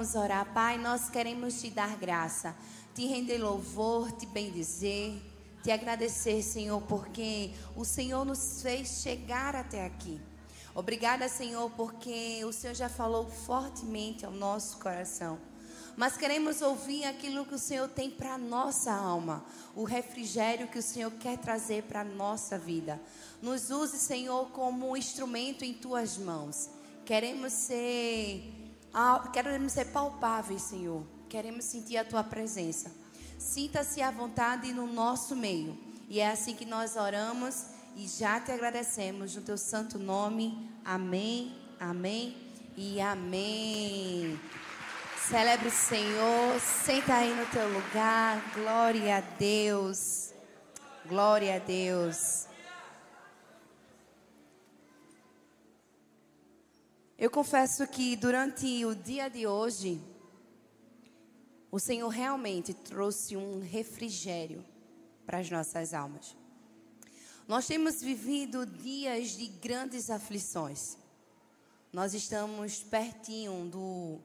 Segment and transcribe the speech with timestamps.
[0.00, 0.46] vamos orar.
[0.54, 2.56] Pai, nós queremos te dar graça,
[2.94, 5.20] te render louvor, te bendizer,
[5.62, 10.18] te agradecer, Senhor, porque o Senhor nos fez chegar até aqui.
[10.74, 15.38] Obrigada, Senhor, porque o Senhor já falou fortemente ao nosso coração.
[15.98, 19.44] Mas queremos ouvir aquilo que o Senhor tem para nossa alma,
[19.76, 22.98] o refrigério que o Senhor quer trazer para a nossa vida.
[23.42, 26.70] Nos use, Senhor, como um instrumento em tuas mãos.
[27.04, 28.59] Queremos ser,
[29.32, 31.04] queremos ser palpáveis, Senhor.
[31.28, 32.90] Queremos sentir a tua presença.
[33.38, 35.78] Sinta-se à vontade no nosso meio.
[36.08, 37.66] E é assim que nós oramos
[37.96, 40.70] e já te agradecemos no teu santo nome.
[40.84, 42.36] Amém, amém
[42.76, 44.38] e amém.
[45.28, 46.60] Celebre o Senhor.
[46.60, 48.42] Senta aí no teu lugar.
[48.54, 50.32] Glória a Deus.
[51.06, 52.49] Glória a Deus.
[57.20, 60.00] Eu confesso que durante o dia de hoje,
[61.70, 64.64] o Senhor realmente trouxe um refrigério
[65.26, 66.34] para as nossas almas.
[67.46, 70.96] Nós temos vivido dias de grandes aflições.
[71.92, 74.18] Nós estamos pertinho do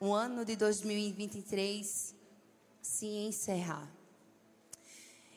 [0.00, 2.14] um ano de 2023
[2.80, 3.86] se encerrar.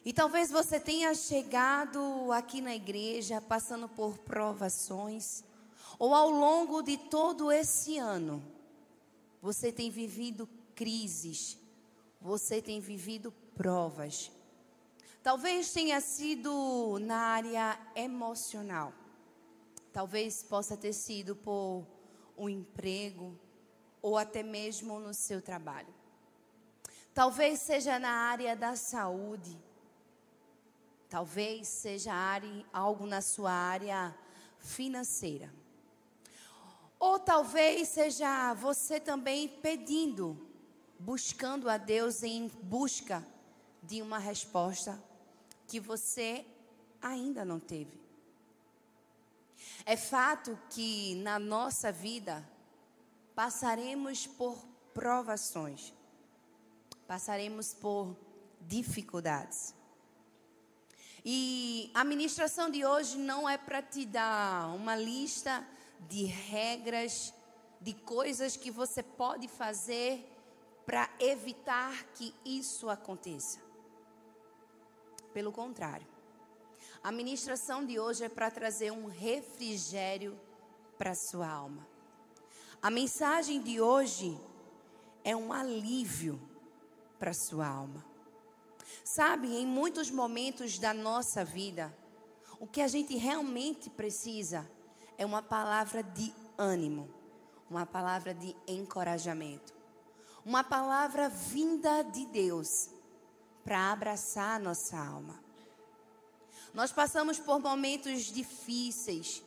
[0.06, 5.44] E talvez você tenha chegado aqui na igreja passando por provações
[6.00, 8.44] ou ao longo de todo esse ano,
[9.42, 11.58] você tem vivido crises,
[12.20, 14.32] você tem vivido provas.
[15.22, 18.94] Talvez tenha sido na área emocional.
[19.92, 21.86] Talvez possa ter sido por
[22.38, 23.38] um emprego
[24.02, 25.94] ou até mesmo no seu trabalho.
[27.14, 29.58] Talvez seja na área da saúde.
[31.10, 34.14] Talvez seja área, algo na sua área
[34.58, 35.54] financeira.
[37.04, 40.40] Ou talvez seja você também pedindo,
[40.98, 43.28] buscando a Deus em busca
[43.82, 45.04] de uma resposta
[45.68, 46.46] que você
[47.02, 48.00] ainda não teve.
[49.86, 52.42] É fato que na nossa vida
[53.36, 55.94] passaremos por provações,
[57.06, 58.16] passaremos por
[58.62, 59.76] dificuldades.
[61.26, 65.68] E a ministração de hoje não é para te dar uma lista
[66.10, 67.34] de regras,
[67.80, 70.30] de coisas que você pode fazer
[70.86, 73.60] para evitar que isso aconteça.
[75.34, 76.08] Pelo contrário,
[77.02, 80.40] a ministração de hoje é para trazer um refrigério
[80.98, 81.88] para sua alma.
[82.82, 84.40] A mensagem de hoje
[85.24, 86.40] é um alívio
[87.18, 88.06] para sua alma.
[89.04, 91.94] Sabe, em muitos momentos da nossa vida,
[92.60, 94.70] o que a gente realmente precisa
[95.18, 97.10] é uma palavra de ânimo,
[97.70, 99.74] uma palavra de encorajamento,
[100.46, 102.90] uma palavra vinda de Deus
[103.64, 105.42] para abraçar a nossa alma.
[106.74, 109.44] Nós passamos por momentos difíceis,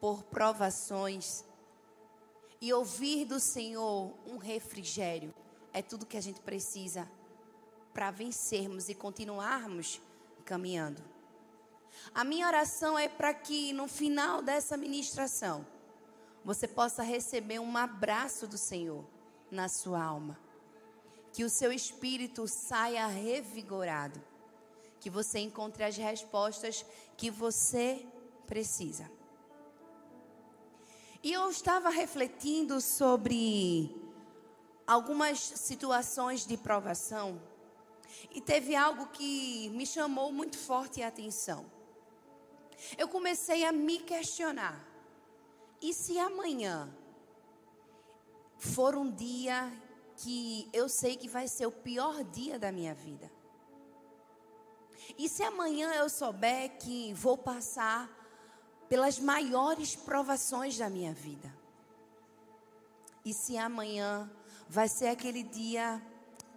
[0.00, 1.44] por provações,
[2.60, 5.34] e ouvir do Senhor um refrigério
[5.72, 7.08] é tudo que a gente precisa
[7.92, 10.00] para vencermos e continuarmos
[10.44, 11.02] caminhando.
[12.14, 15.66] A minha oração é para que no final dessa ministração
[16.44, 19.04] você possa receber um abraço do Senhor
[19.50, 20.38] na sua alma.
[21.32, 24.20] Que o seu espírito saia revigorado.
[24.98, 26.84] Que você encontre as respostas
[27.16, 28.04] que você
[28.46, 29.10] precisa.
[31.22, 33.94] E eu estava refletindo sobre
[34.86, 37.40] algumas situações de provação
[38.32, 41.64] e teve algo que me chamou muito forte a atenção
[42.96, 44.84] eu comecei a me questionar.
[45.80, 46.94] E se amanhã
[48.58, 49.72] for um dia
[50.16, 53.30] que eu sei que vai ser o pior dia da minha vida?
[55.18, 58.08] E se amanhã eu souber que vou passar
[58.88, 61.52] pelas maiores provações da minha vida?
[63.24, 64.30] E se amanhã
[64.68, 66.00] vai ser aquele dia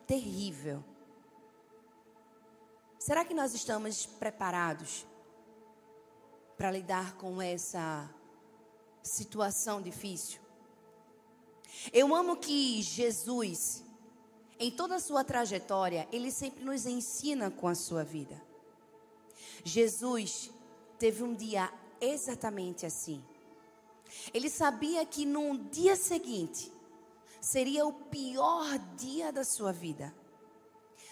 [0.06, 0.84] terrível?
[3.00, 5.06] Será que nós estamos preparados
[6.64, 8.10] para lidar com essa
[9.04, 10.40] situação difícil.
[11.92, 13.84] Eu amo que Jesus,
[14.58, 18.42] em toda a sua trajetória, ele sempre nos ensina com a sua vida.
[19.66, 20.52] Jesus
[20.98, 21.70] teve um dia
[22.00, 23.22] exatamente assim.
[24.34, 26.72] Ele sabia que no dia seguinte
[27.42, 30.16] seria o pior dia da sua vida.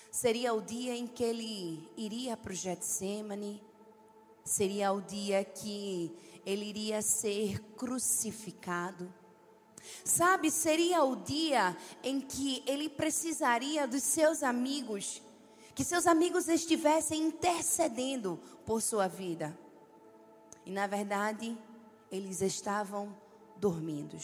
[0.10, 3.62] Seria o dia em que ele iria para o Getsemane,
[4.44, 6.12] seria o dia que
[6.46, 9.14] ele iria ser crucificado.
[10.04, 15.22] Sabe, seria o dia em que ele precisaria dos seus amigos,
[15.74, 19.58] que seus amigos estivessem intercedendo por sua vida.
[20.66, 21.58] E na verdade,
[22.12, 23.16] eles estavam
[23.58, 24.18] dormindo.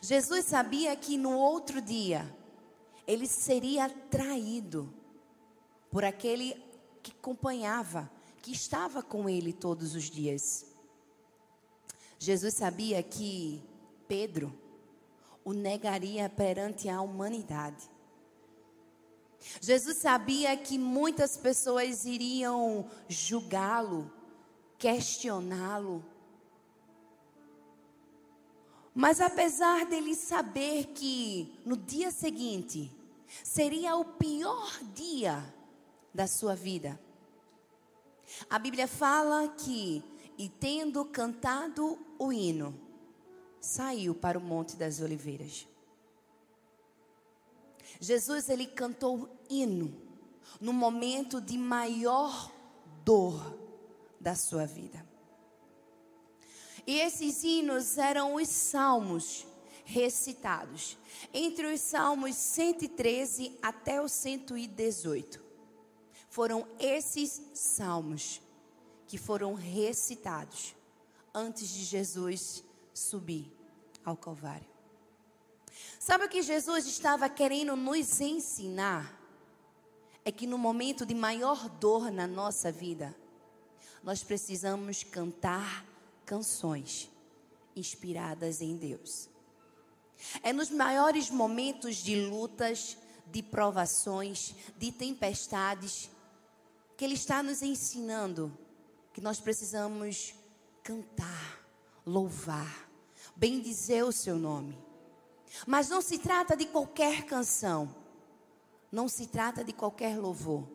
[0.00, 2.32] Jesus sabia que no outro dia
[3.06, 4.92] ele seria traído
[5.90, 6.54] por aquele
[7.02, 8.10] que acompanhava,
[8.42, 10.66] que estava com ele todos os dias.
[12.18, 13.62] Jesus sabia que
[14.08, 14.52] Pedro
[15.44, 17.90] o negaria perante a humanidade.
[19.60, 24.12] Jesus sabia que muitas pessoas iriam julgá-lo,
[24.78, 26.04] questioná-lo.
[28.94, 32.92] Mas apesar dele saber que no dia seguinte
[33.42, 35.42] seria o pior dia
[36.14, 37.00] da sua vida,
[38.48, 40.02] a Bíblia fala que,
[40.38, 42.74] e tendo cantado o hino,
[43.60, 45.66] saiu para o Monte das Oliveiras.
[48.00, 49.94] Jesus ele cantou hino
[50.60, 52.52] no momento de maior
[53.04, 53.58] dor
[54.20, 55.06] da sua vida.
[56.86, 59.46] E esses hinos eram os salmos
[59.84, 60.98] recitados,
[61.32, 65.51] entre os salmos 113 até o 118.
[66.32, 68.40] Foram esses salmos
[69.06, 70.74] que foram recitados
[71.34, 72.64] antes de Jesus
[72.94, 73.52] subir
[74.02, 74.66] ao Calvário.
[76.00, 79.14] Sabe o que Jesus estava querendo nos ensinar?
[80.24, 83.14] É que no momento de maior dor na nossa vida,
[84.02, 85.84] nós precisamos cantar
[86.24, 87.10] canções
[87.76, 89.28] inspiradas em Deus.
[90.42, 92.96] É nos maiores momentos de lutas,
[93.26, 96.10] de provações, de tempestades,
[96.96, 98.56] que Ele está nos ensinando
[99.12, 100.34] que nós precisamos
[100.82, 101.60] cantar,
[102.06, 102.88] louvar,
[103.36, 104.78] bendizer o Seu nome.
[105.66, 107.94] Mas não se trata de qualquer canção,
[108.90, 110.66] não se trata de qualquer louvor,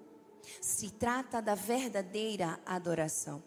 [0.62, 3.44] se trata da verdadeira adoração.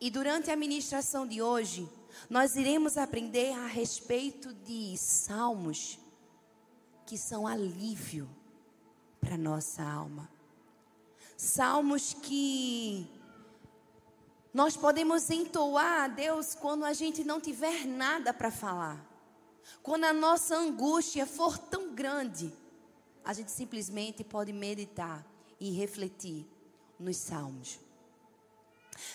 [0.00, 1.88] E durante a ministração de hoje,
[2.28, 5.98] nós iremos aprender a respeito de salmos
[7.06, 8.28] que são alívio
[9.20, 10.37] para nossa alma.
[11.40, 13.08] Salmos que
[14.52, 19.06] nós podemos entoar a Deus quando a gente não tiver nada para falar.
[19.80, 22.52] Quando a nossa angústia for tão grande,
[23.24, 25.24] a gente simplesmente pode meditar
[25.60, 26.44] e refletir
[26.98, 27.78] nos salmos.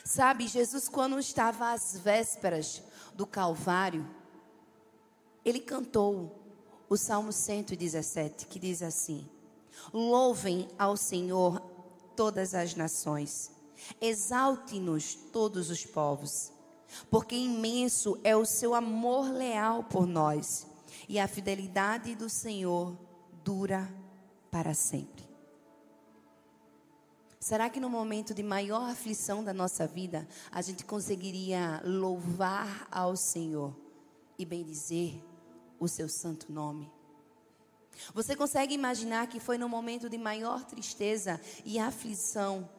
[0.05, 2.81] Sabe, Jesus, quando estava às vésperas
[3.13, 4.09] do Calvário,
[5.43, 6.41] ele cantou
[6.87, 9.29] o Salmo 117, que diz assim:
[9.91, 11.72] Louvem ao Senhor
[12.15, 13.51] todas as nações,
[13.99, 16.51] exalte-nos todos os povos,
[17.09, 20.67] porque imenso é o seu amor leal por nós,
[21.09, 22.97] e a fidelidade do Senhor
[23.43, 23.91] dura
[24.49, 25.23] para sempre.
[27.39, 33.17] Será que no momento de maior aflição da nossa vida, a gente conseguiria louvar ao
[33.17, 33.75] Senhor
[34.39, 35.21] e bendizer
[35.77, 36.89] o seu santo nome?
[38.13, 42.69] Você consegue imaginar que foi no momento de maior tristeza e aflição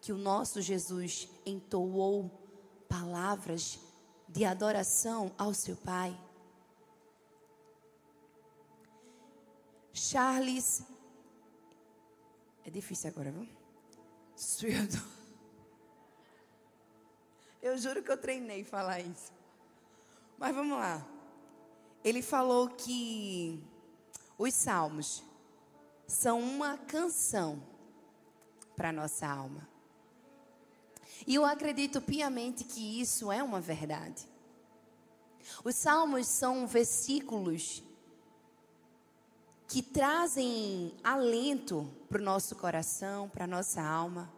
[0.00, 2.30] que o nosso Jesus entoou
[2.88, 3.78] palavras
[4.28, 6.18] de adoração ao seu Pai?
[9.92, 10.82] Charles.
[12.64, 13.48] É difícil agora, viu?
[14.36, 15.00] Swildo.
[17.62, 19.32] Eu juro que eu treinei falar isso.
[20.36, 21.06] Mas vamos lá.
[22.02, 23.64] Ele falou que
[24.38, 25.22] os salmos
[26.06, 27.62] são uma canção
[28.76, 29.68] para nossa alma.
[31.26, 34.28] E eu acredito piamente que isso é uma verdade.
[35.62, 37.82] Os salmos são versículos
[39.68, 44.32] que trazem alento para o nosso coração, para a nossa alma.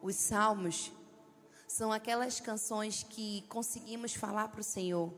[0.00, 0.90] Os salmos
[1.68, 5.12] são aquelas canções que conseguimos falar para o Senhor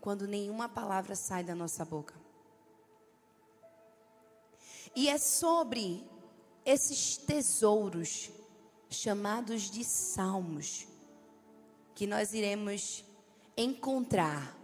[0.00, 2.14] quando nenhuma palavra sai da nossa boca.
[4.94, 6.04] E é sobre
[6.64, 8.30] esses tesouros
[8.88, 10.86] chamados de salmos
[11.94, 13.04] que nós iremos
[13.56, 14.56] encontrar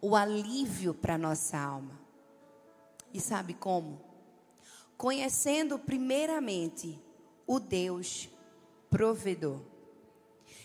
[0.00, 1.98] o alívio para nossa alma.
[3.12, 4.00] E sabe como?
[4.96, 6.98] Conhecendo primeiramente
[7.46, 8.28] o Deus
[8.90, 9.60] provedor.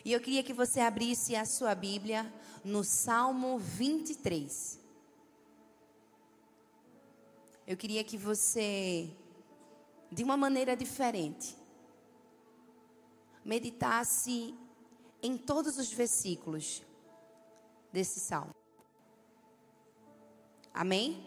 [0.06, 2.32] E eu queria que você abrisse a sua Bíblia
[2.64, 4.80] no Salmo 23.
[7.66, 9.10] Eu queria que você,
[10.12, 11.56] de uma maneira diferente,
[13.46, 14.54] meditasse
[15.22, 16.84] em todos os versículos
[17.94, 18.54] desse salmo.
[20.74, 21.26] Amém?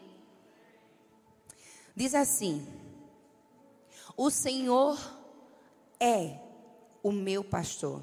[1.95, 2.67] Diz assim:
[4.15, 4.99] O Senhor
[5.99, 6.39] é
[7.03, 8.03] o meu pastor,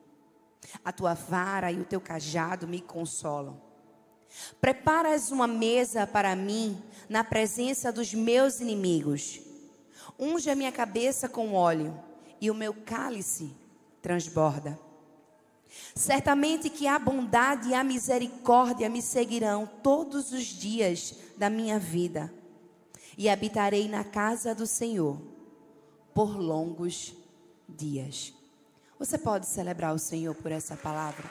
[0.83, 3.61] A tua vara e o teu cajado me consolam.
[4.59, 9.41] Preparas uma mesa para mim na presença dos meus inimigos.
[10.17, 11.97] Unge a minha cabeça com óleo
[12.39, 13.51] e o meu cálice
[14.01, 14.79] transborda.
[15.95, 22.33] Certamente que a bondade e a misericórdia me seguirão todos os dias da minha vida,
[23.17, 25.21] e habitarei na casa do Senhor
[26.13, 27.15] por longos
[27.67, 28.33] dias.
[29.01, 31.27] Você pode celebrar o Senhor por essa palavra?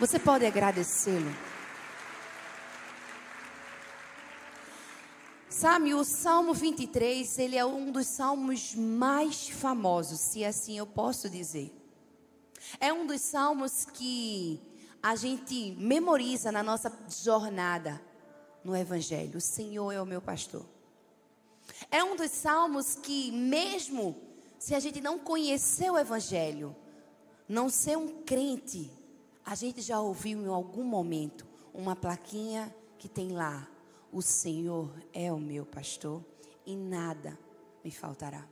[0.00, 1.32] Você pode agradecê-lo?
[5.48, 11.30] Sabe, o Salmo 23, ele é um dos salmos mais famosos, se assim eu posso
[11.30, 11.72] dizer.
[12.80, 14.60] É um dos salmos que
[15.00, 18.02] a gente memoriza na nossa jornada
[18.64, 19.38] no Evangelho.
[19.38, 20.66] O Senhor é o meu pastor.
[21.88, 24.31] É um dos salmos que, mesmo
[24.62, 26.76] se a gente não conhecer o Evangelho,
[27.48, 28.88] não ser um crente,
[29.44, 33.68] a gente já ouviu em algum momento uma plaquinha que tem lá:
[34.12, 36.24] O Senhor é o meu pastor
[36.64, 37.36] e nada
[37.82, 38.46] me faltará.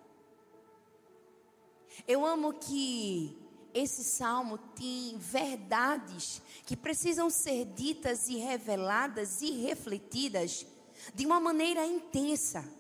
[2.08, 3.38] Eu amo que
[3.72, 10.66] esse salmo tem verdades que precisam ser ditas e reveladas e refletidas
[11.14, 12.79] de uma maneira intensa.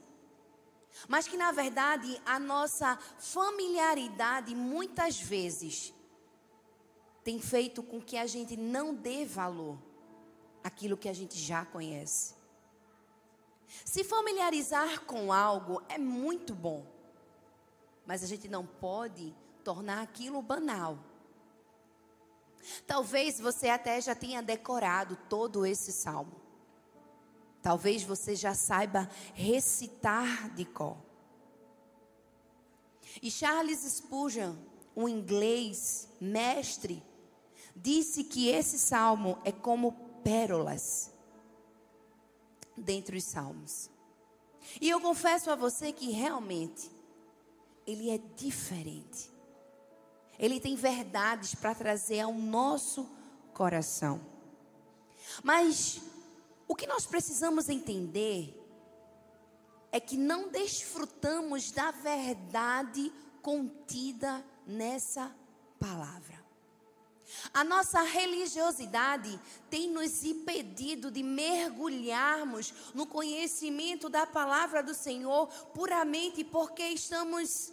[1.08, 5.94] Mas que na verdade a nossa familiaridade muitas vezes
[7.22, 9.78] tem feito com que a gente não dê valor
[10.62, 12.34] àquilo que a gente já conhece.
[13.84, 16.84] Se familiarizar com algo é muito bom,
[18.04, 20.98] mas a gente não pode tornar aquilo banal.
[22.86, 26.49] Talvez você até já tenha decorado todo esse salmo.
[27.62, 30.96] Talvez você já saiba recitar de cor.
[33.22, 34.54] E Charles Spurgeon,
[34.96, 37.02] um inglês mestre,
[37.74, 41.12] disse que esse salmo é como pérolas
[42.76, 43.90] dentre os salmos.
[44.80, 46.90] E eu confesso a você que realmente
[47.86, 49.30] ele é diferente.
[50.38, 53.08] Ele tem verdades para trazer ao nosso
[53.52, 54.20] coração.
[55.42, 56.00] Mas
[56.70, 58.56] o que nós precisamos entender
[59.90, 63.12] é que não desfrutamos da verdade
[63.42, 65.34] contida nessa
[65.80, 66.38] palavra.
[67.52, 69.36] A nossa religiosidade
[69.68, 77.72] tem nos impedido de mergulharmos no conhecimento da palavra do Senhor puramente porque estamos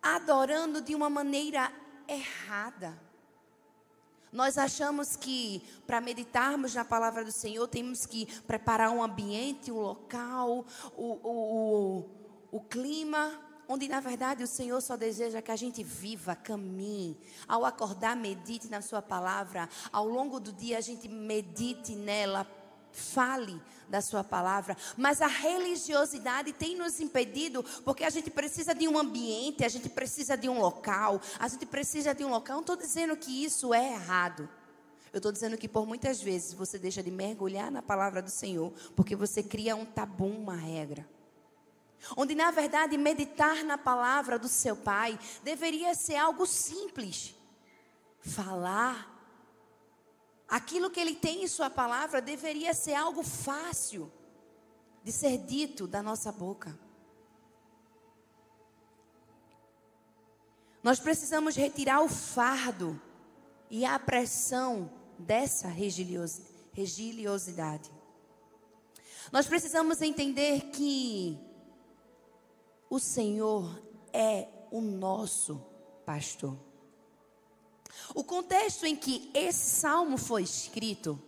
[0.00, 1.70] adorando de uma maneira
[2.08, 3.05] errada.
[4.36, 9.80] Nós achamos que para meditarmos na palavra do Senhor temos que preparar um ambiente, um
[9.80, 12.04] local, o, o,
[12.52, 13.32] o, o clima,
[13.66, 17.18] onde na verdade o Senhor só deseja que a gente viva, caminhe.
[17.48, 19.70] Ao acordar, medite na Sua palavra.
[19.90, 22.46] Ao longo do dia, a gente medite nela,
[22.98, 28.88] fale da sua palavra, mas a religiosidade tem nos impedido, porque a gente precisa de
[28.88, 32.56] um ambiente, a gente precisa de um local, a gente precisa de um local.
[32.56, 34.48] Não estou dizendo que isso é errado.
[35.12, 38.72] Eu estou dizendo que por muitas vezes você deixa de mergulhar na palavra do Senhor,
[38.94, 41.08] porque você cria um tabu, uma regra.
[42.16, 47.34] Onde na verdade meditar na palavra do seu pai deveria ser algo simples.
[48.20, 49.15] Falar
[50.48, 54.10] Aquilo que ele tem em Sua palavra deveria ser algo fácil
[55.02, 56.78] de ser dito da nossa boca.
[60.82, 63.00] Nós precisamos retirar o fardo
[63.68, 67.90] e a pressão dessa religiosidade.
[69.32, 71.36] Nós precisamos entender que
[72.88, 75.60] o Senhor é o nosso
[76.04, 76.65] pastor.
[78.14, 81.20] O contexto em que esse salmo foi escrito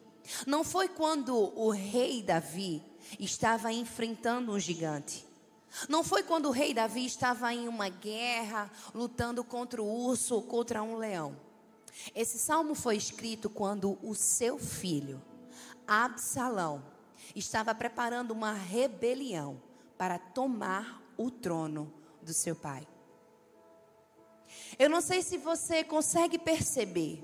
[0.47, 2.83] não foi quando o rei Davi
[3.19, 5.27] estava enfrentando um gigante.
[5.89, 10.43] Não foi quando o rei Davi estava em uma guerra, lutando contra o urso ou
[10.43, 11.37] contra um leão.
[12.15, 15.23] Esse salmo foi escrito quando o seu filho,
[15.87, 16.83] Absalão,
[17.35, 19.61] estava preparando uma rebelião
[19.97, 22.87] para tomar o trono do seu pai.
[24.77, 27.23] Eu não sei se você consegue perceber,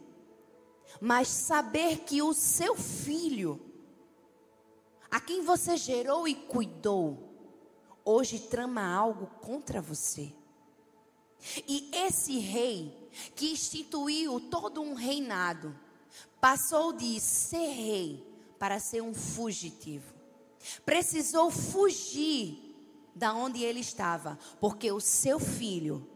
[1.01, 3.61] mas saber que o seu filho,
[5.11, 7.35] a quem você gerou e cuidou,
[8.05, 10.33] hoje trama algo contra você.
[11.69, 15.79] E esse rei, que instituiu todo um reinado,
[16.41, 18.27] passou de ser rei
[18.59, 20.15] para ser um fugitivo.
[20.85, 22.75] Precisou fugir
[23.15, 26.09] da onde ele estava, porque o seu filho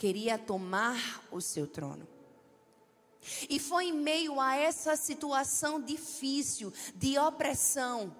[0.00, 2.08] queria tomar o seu trono.
[3.50, 8.16] E foi em meio a essa situação difícil de opressão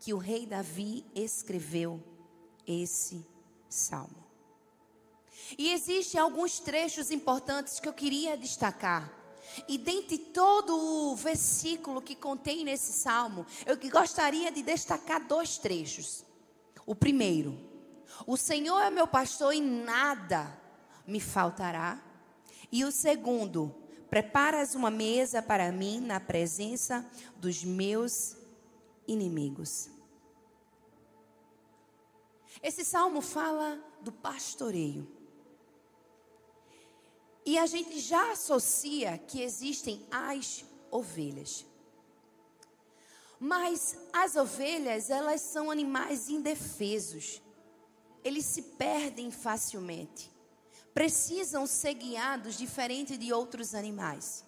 [0.00, 2.02] que o rei Davi escreveu
[2.66, 3.24] esse
[3.68, 4.26] salmo.
[5.56, 9.08] E existem alguns trechos importantes que eu queria destacar.
[9.68, 16.24] E dentre todo o versículo que contém nesse salmo, eu gostaria de destacar dois trechos.
[16.84, 17.56] O primeiro,
[18.26, 20.60] o Senhor é meu pastor e nada
[21.06, 22.02] me faltará.
[22.70, 23.74] E o segundo,
[24.08, 28.36] preparas uma mesa para mim na presença dos meus
[29.06, 29.90] inimigos.
[32.62, 35.10] Esse salmo fala do pastoreio.
[37.44, 41.66] E a gente já associa que existem as ovelhas.
[43.38, 47.42] Mas as ovelhas, elas são animais indefesos.
[48.22, 50.31] Eles se perdem facilmente.
[50.94, 54.44] Precisam ser guiados diferente de outros animais.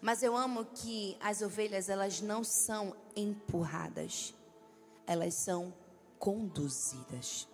[0.00, 4.34] Mas eu amo que as ovelhas, elas não são empurradas.
[5.06, 5.72] Elas são
[6.18, 7.48] conduzidas.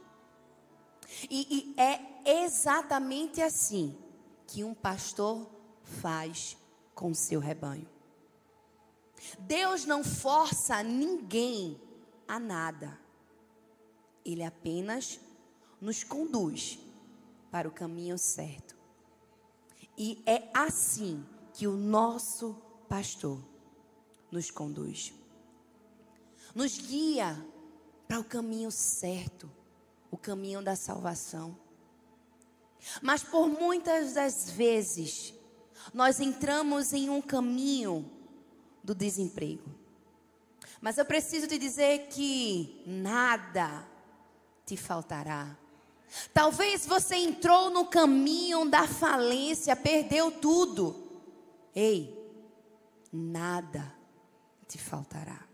[1.31, 3.97] E, e é exatamente assim
[4.47, 5.49] que um pastor
[5.83, 6.57] faz
[6.95, 7.89] com seu rebanho.
[9.39, 11.81] Deus não força ninguém
[12.27, 12.99] a nada.
[14.25, 15.21] Ele apenas
[15.81, 16.79] nos conduz
[17.51, 18.77] para o caminho certo.
[19.97, 22.55] E é assim que o nosso
[22.89, 23.43] pastor
[24.31, 25.13] nos conduz.
[26.55, 27.37] Nos guia
[28.07, 29.51] para o caminho certo,
[30.11, 31.57] o caminho da salvação.
[33.03, 35.35] Mas por muitas das vezes,
[35.93, 38.11] nós entramos em um caminho
[38.83, 39.75] do desemprego.
[40.81, 43.87] Mas eu preciso te dizer que nada
[44.65, 45.57] te faltará.
[46.33, 51.05] Talvez você entrou no caminho da falência, perdeu tudo.
[51.75, 52.17] Ei,
[53.13, 53.95] nada
[54.67, 55.45] te faltará.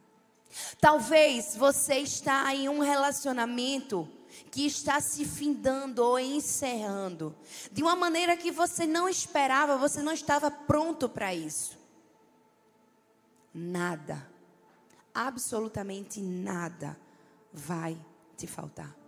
[0.80, 4.08] Talvez você está em um relacionamento
[4.50, 7.34] que está se findando ou encerrando
[7.70, 11.78] de uma maneira que você não esperava, você não estava pronto para isso.
[13.54, 14.26] Nada,
[15.14, 16.98] absolutamente nada
[17.52, 17.98] vai
[18.36, 19.01] te faltar.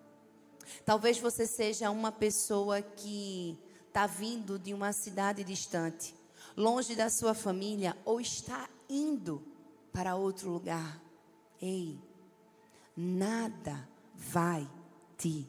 [0.85, 6.15] Talvez você seja uma pessoa que está vindo de uma cidade distante,
[6.57, 9.43] longe da sua família, ou está indo
[9.93, 11.01] para outro lugar.
[11.61, 11.99] Ei,
[12.97, 14.69] nada vai
[15.17, 15.49] te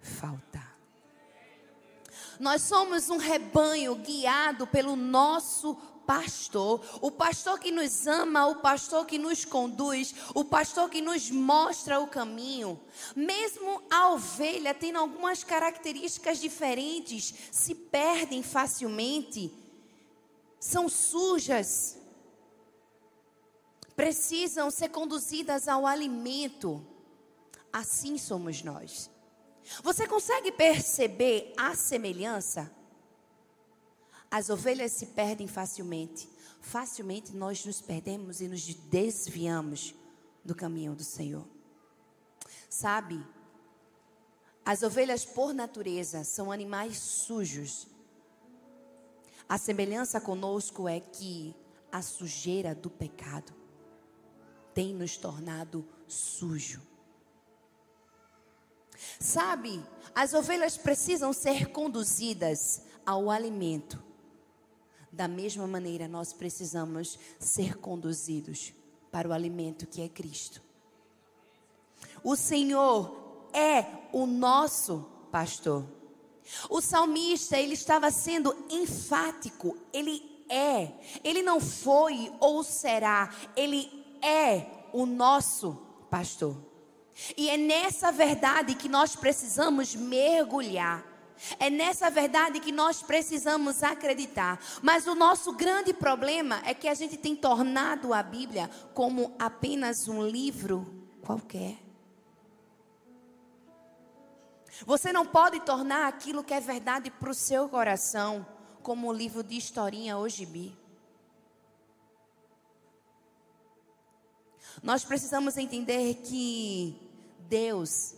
[0.00, 0.72] faltar.
[2.40, 9.06] Nós somos um rebanho guiado pelo nosso pastor, o pastor que nos ama, o pastor
[9.06, 12.80] que nos conduz, o pastor que nos mostra o caminho.
[13.14, 19.52] Mesmo a ovelha tendo algumas características diferentes, se perdem facilmente,
[20.58, 21.98] são sujas,
[23.96, 26.86] precisam ser conduzidas ao alimento.
[27.72, 29.10] Assim somos nós.
[29.82, 32.70] Você consegue perceber a semelhança?
[34.32, 36.26] As ovelhas se perdem facilmente.
[36.62, 39.94] Facilmente nós nos perdemos e nos desviamos
[40.42, 41.46] do caminho do Senhor.
[42.66, 43.22] Sabe,
[44.64, 47.86] as ovelhas, por natureza, são animais sujos.
[49.46, 51.54] A semelhança conosco é que
[51.90, 53.52] a sujeira do pecado
[54.72, 56.80] tem nos tornado sujo.
[59.20, 64.11] Sabe, as ovelhas precisam ser conduzidas ao alimento.
[65.12, 68.72] Da mesma maneira, nós precisamos ser conduzidos
[69.10, 70.62] para o alimento que é Cristo.
[72.24, 75.84] O Senhor é o nosso pastor.
[76.70, 84.66] O salmista, ele estava sendo enfático, ele é, ele não foi ou será, ele é
[84.92, 85.78] o nosso
[86.10, 86.56] pastor.
[87.36, 91.11] E é nessa verdade que nós precisamos mergulhar.
[91.58, 94.60] É nessa verdade que nós precisamos acreditar.
[94.82, 100.08] Mas o nosso grande problema é que a gente tem tornado a Bíblia como apenas
[100.08, 100.86] um livro
[101.22, 101.78] qualquer.
[104.86, 108.46] Você não pode tornar aquilo que é verdade para o seu coração
[108.82, 110.76] como um livro de historinha hoje bi.
[114.82, 116.96] Nós precisamos entender que
[117.40, 118.14] Deus,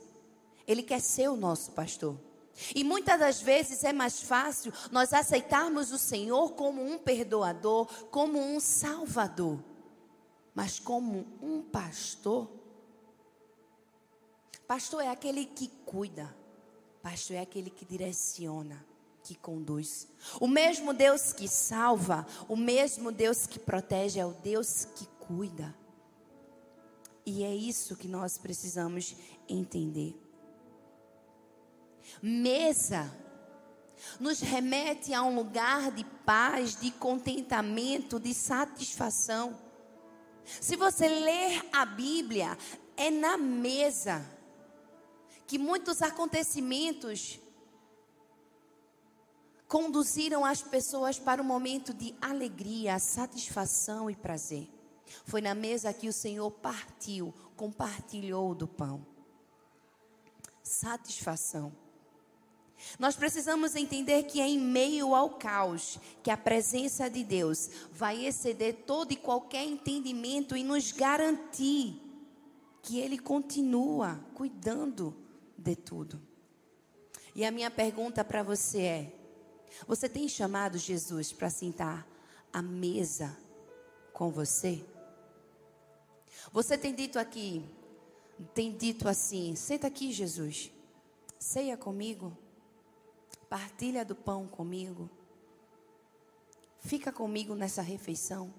[0.67, 2.17] Ele quer ser o nosso pastor.
[2.75, 8.38] E muitas das vezes é mais fácil nós aceitarmos o Senhor como um perdoador, como
[8.38, 9.59] um salvador.
[10.55, 12.49] Mas como um pastor,
[14.69, 16.35] pastor é aquele que cuida,
[17.03, 18.87] pastor é aquele que direciona,
[19.25, 20.07] que conduz.
[20.40, 25.75] O mesmo Deus que salva, o mesmo Deus que protege, é o Deus que cuida.
[27.27, 29.17] E é isso que nós precisamos
[29.49, 30.24] entender.
[32.23, 33.11] Mesa
[34.19, 39.59] nos remete a um lugar de paz, de contentamento, de satisfação.
[40.61, 42.57] Se você ler a Bíblia,
[42.97, 44.25] é na mesa
[45.47, 47.40] que muitos acontecimentos
[49.67, 54.69] conduziram as pessoas para um momento de alegria, satisfação e prazer.
[55.25, 59.07] Foi na mesa que o Senhor partiu, compartilhou do pão.
[60.62, 61.84] Satisfação.
[62.99, 68.27] Nós precisamos entender que é em meio ao caos que a presença de Deus vai
[68.27, 72.01] exceder todo e qualquer entendimento e nos garantir
[72.83, 75.17] que Ele continua cuidando
[75.57, 76.21] de tudo.
[77.35, 79.13] E a minha pergunta para você é:
[79.87, 82.07] você tem chamado Jesus para sentar
[82.53, 83.37] à mesa
[84.13, 84.85] com você?
[86.53, 87.65] Você tem dito aqui,
[88.55, 90.71] tem dito assim: senta aqui, Jesus,
[91.39, 92.37] ceia comigo,
[93.55, 95.09] partilha do pão comigo,
[96.81, 98.53] fica comigo nessa refeição.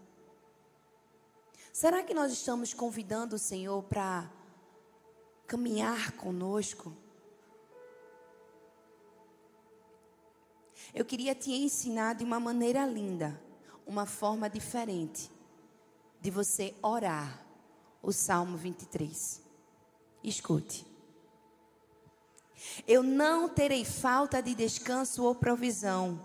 [1.73, 4.31] Será que nós estamos convidando o Senhor para
[5.45, 6.95] caminhar conosco?
[10.93, 13.37] Eu queria te ensinar de uma maneira linda,
[13.85, 15.29] uma forma diferente
[16.21, 17.45] de você orar
[18.01, 19.41] o Salmo 23.
[20.23, 20.94] Escute.
[22.87, 26.19] Eu não terei falta de descanso ou provisão,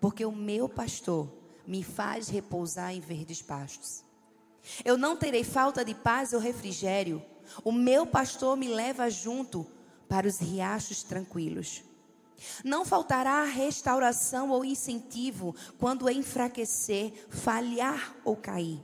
[0.00, 1.28] porque o meu pastor
[1.66, 4.04] me faz repousar em verdes pastos.
[4.84, 7.22] Eu não terei falta de paz ou refrigério,
[7.62, 9.66] o meu pastor me leva junto
[10.08, 11.82] para os riachos tranquilos.
[12.64, 18.82] Não faltará restauração ou incentivo quando enfraquecer, falhar ou cair,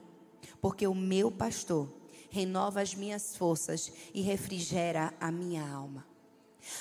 [0.60, 1.88] porque o meu pastor
[2.30, 6.09] renova as minhas forças e refrigera a minha alma.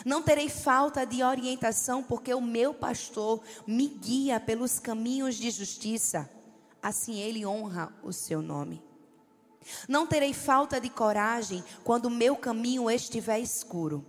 [0.05, 6.29] Não terei falta de orientação, porque o meu pastor me guia pelos caminhos de justiça.
[6.81, 8.81] Assim ele honra o seu nome.
[9.87, 14.05] Não terei falta de coragem quando o meu caminho estiver escuro,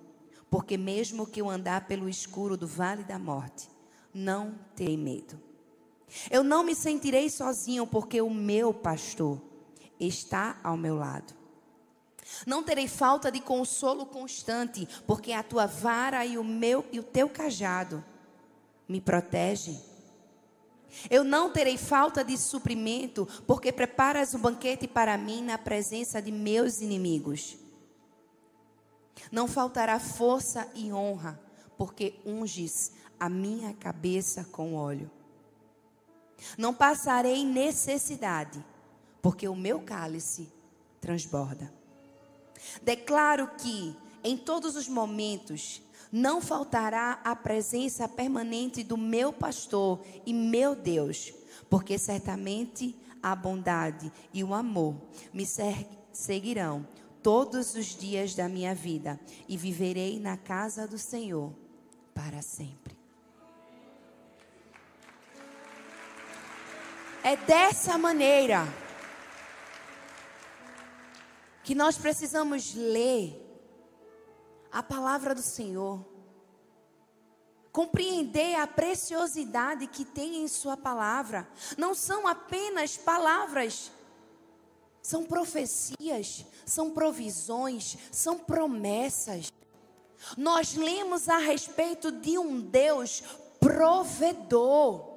[0.49, 3.69] porque mesmo que eu andar pelo escuro do vale da morte,
[4.13, 5.41] não terei medo.
[6.31, 9.41] Eu não me sentirei sozinho, porque o meu pastor
[9.99, 11.40] está ao meu lado.
[12.47, 17.03] Não terei falta de consolo constante, porque a tua vara e o meu e o
[17.03, 18.05] teu cajado
[18.89, 19.81] me protegem.
[21.09, 26.33] Eu não terei falta de suprimento, porque preparas um banquete para mim na presença de
[26.33, 27.57] meus inimigos.
[29.31, 31.41] Não faltará força e honra,
[31.77, 35.11] porque unges a minha cabeça com óleo.
[36.57, 38.65] Não passarei necessidade,
[39.21, 40.51] porque o meu cálice
[41.01, 41.80] transborda.
[42.83, 50.35] Declaro que em todos os momentos não faltará a presença permanente do meu pastor e
[50.35, 51.33] meu Deus,
[51.69, 54.97] porque certamente a bondade e o amor
[55.33, 55.47] me
[56.13, 56.87] seguirão
[57.23, 61.53] todos os dias da minha vida e viverei na casa do Senhor
[62.15, 62.99] para sempre.
[67.23, 68.67] É dessa maneira
[71.63, 73.47] que nós precisamos ler
[74.73, 76.05] a palavra do Senhor,
[77.73, 81.49] compreender a preciosidade que tem em Sua palavra.
[81.77, 83.91] Não são apenas palavras,
[85.03, 89.53] são profecias, são provisões, são promessas.
[90.37, 93.23] Nós lemos a respeito de um Deus
[93.59, 95.10] provedor.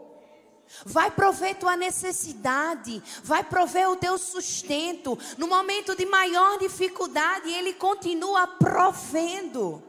[0.85, 5.17] Vai prover tua necessidade, vai prover o teu sustento.
[5.37, 9.83] No momento de maior dificuldade, Ele continua provendo.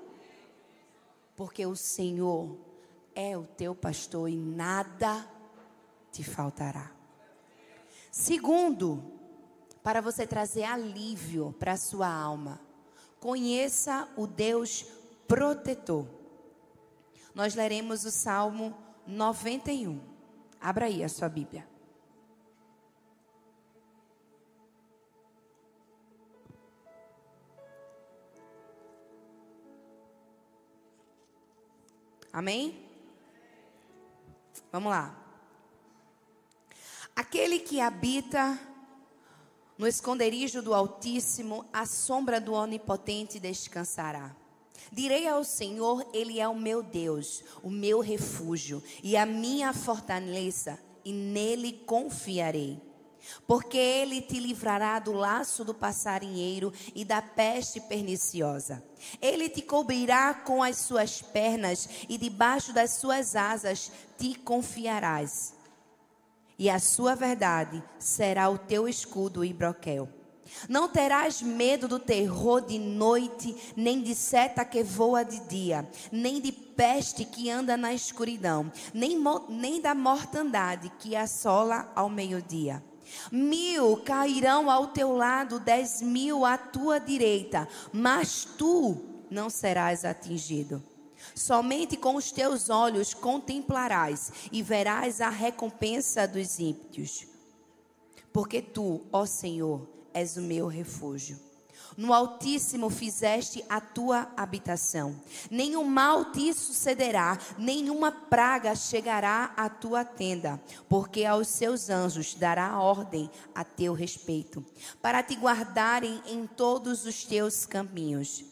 [1.37, 2.57] Porque o Senhor
[3.15, 5.27] é o teu pastor e nada
[6.13, 6.91] te faltará.
[8.11, 9.03] Segundo,
[9.83, 12.61] para você trazer alívio para a sua alma,
[13.19, 14.87] conheça o Deus
[15.27, 16.07] protetor.
[17.35, 20.14] Nós leremos o Salmo 91.
[20.65, 21.69] Abra aí a sua Bíblia.
[32.33, 32.83] Amém?
[34.73, 35.15] Vamos lá.
[37.15, 38.59] Aquele que habita
[39.77, 44.35] no esconderijo do Altíssimo, a sombra do Onipotente descansará.
[44.93, 50.79] Direi ao Senhor, Ele é o meu Deus, o meu refúgio e a minha fortaleza,
[51.05, 52.81] e nele confiarei.
[53.47, 58.83] Porque ele te livrará do laço do passarinheiro e da peste perniciosa.
[59.21, 65.55] Ele te cobrirá com as suas pernas e debaixo das suas asas te confiarás.
[66.59, 70.09] E a sua verdade será o teu escudo e broquel.
[70.69, 76.41] Não terás medo do terror de noite, nem de seta que voa de dia, nem
[76.41, 82.83] de peste que anda na escuridão, nem, nem da mortandade que assola ao meio-dia.
[83.31, 88.97] Mil cairão ao teu lado, dez mil à tua direita, mas tu
[89.31, 90.83] não serás atingido.
[91.35, 97.27] Somente com os teus olhos contemplarás e verás a recompensa dos ímpios.
[98.33, 101.39] Porque tu, ó Senhor, és o meu refúgio.
[101.97, 105.15] No Altíssimo fizeste a tua habitação.
[105.51, 112.81] Nenhum mal te sucederá, nenhuma praga chegará à tua tenda, porque aos seus anjos dará
[112.81, 114.65] ordem a teu respeito,
[115.01, 118.45] para te guardarem em todos os teus caminhos.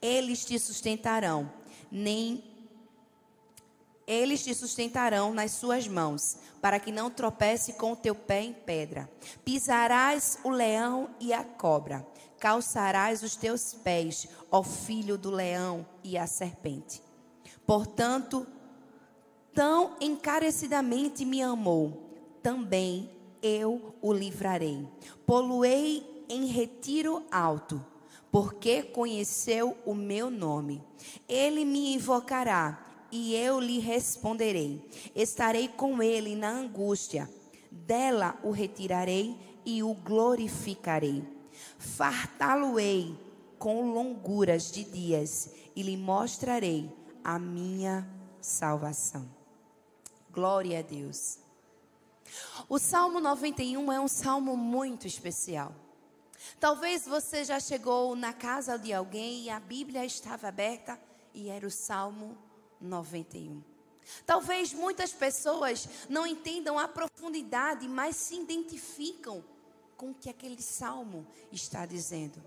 [0.00, 1.52] Eles te sustentarão,
[1.90, 2.55] nem
[4.06, 8.52] eles te sustentarão nas suas mãos, para que não tropece com o teu pé em
[8.52, 9.10] pedra.
[9.44, 12.06] Pisarás o leão e a cobra
[12.38, 17.02] calçarás os teus pés, ó filho do leão e a serpente.
[17.66, 18.46] Portanto,
[19.54, 22.10] tão encarecidamente me amou,
[22.42, 23.10] também
[23.42, 24.86] eu o livrarei.
[25.24, 27.84] Poluei em retiro alto,
[28.30, 30.82] porque conheceu o meu nome.
[31.28, 34.84] Ele me invocará e eu lhe responderei.
[35.14, 37.28] Estarei com ele na angústia.
[37.70, 41.36] Dela o retirarei e o glorificarei
[41.78, 43.16] fartá-lo-ei
[43.58, 46.90] com longuras de dias e lhe mostrarei
[47.24, 48.06] a minha
[48.40, 49.28] salvação.
[50.30, 51.38] Glória a Deus.
[52.68, 55.74] O Salmo 91 é um salmo muito especial.
[56.60, 61.00] Talvez você já chegou na casa de alguém e a Bíblia estava aberta
[61.32, 62.36] e era o Salmo
[62.80, 63.62] 91.
[64.24, 69.44] Talvez muitas pessoas não entendam a profundidade, mas se identificam
[69.96, 72.42] com o que aquele salmo está dizendo,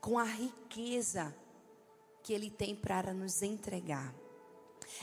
[0.00, 1.34] com a riqueza
[2.22, 4.14] que ele tem para nos entregar.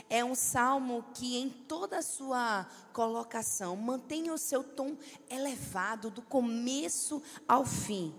[0.08, 4.96] É um salmo que, em toda a sua colocação, mantém o seu tom
[5.28, 8.14] elevado, do começo ao fim,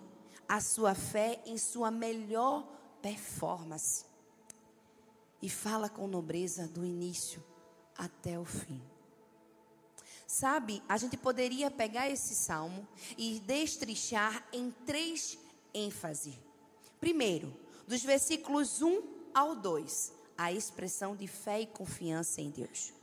[0.48, 2.68] a sua fé em sua melhor
[3.02, 4.06] performance.
[5.44, 7.44] E fala com nobreza do início
[7.98, 8.82] até o fim.
[10.26, 15.38] Sabe, a gente poderia pegar esse salmo e destrichar em três
[15.74, 16.34] ênfases.
[16.98, 17.54] Primeiro,
[17.86, 19.04] dos versículos 1
[19.34, 22.94] ao 2, a expressão de fé e confiança em Deus.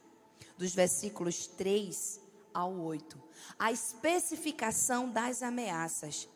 [0.57, 2.21] Dos versículos 3
[2.55, 3.23] ao 8,
[3.59, 6.27] a especificação das ameaças.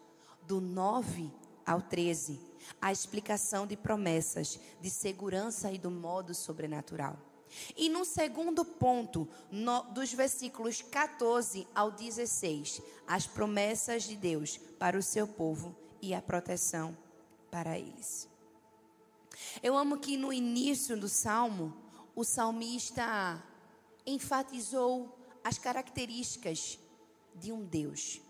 [0.46, 1.32] Do 9
[1.64, 2.38] ao 13,
[2.80, 7.18] a explicação de promessas de segurança e do modo sobrenatural.
[7.76, 14.98] E no segundo ponto, no, dos versículos 14 ao 16, as promessas de Deus para
[14.98, 16.96] o seu povo e a proteção
[17.50, 18.28] para eles.
[19.62, 21.76] Eu amo que no início do salmo,
[22.14, 23.42] o salmista
[24.06, 26.78] enfatizou as características
[27.34, 28.20] de um Deus,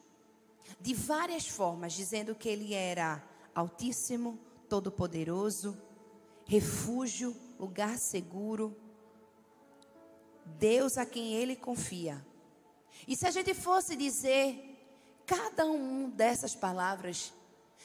[0.81, 3.23] de várias formas, dizendo que ele era
[3.55, 4.39] altíssimo,
[4.69, 5.77] todo-poderoso,
[6.47, 8.77] refúgio, lugar seguro
[10.45, 12.25] Deus a quem ele confia.
[13.09, 14.71] E se a gente fosse dizer
[15.27, 17.33] cada um dessas palavras,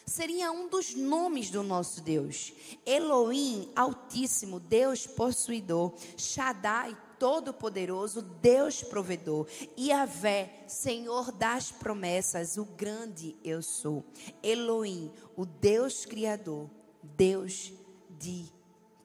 [0.06, 2.54] seria um dos nomes do nosso Deus.
[2.86, 5.94] Elohim, Altíssimo, Deus possuidor.
[6.18, 9.48] Shaddai, Todo-Poderoso, Deus provedor.
[9.78, 14.04] Yahvé, Senhor das promessas, o grande eu sou.
[14.42, 16.70] Elohim, o Deus criador,
[17.04, 17.74] Deus
[18.18, 18.46] de